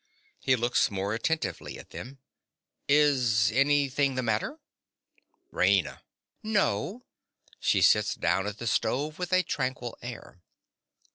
[0.39, 2.17] (He looks more attentively at them.)
[2.87, 4.57] Is anything the matter?
[5.51, 6.01] RAINA.
[6.41, 7.03] No.
[7.61, 10.41] (_She sits down at the stove with a tranquil air.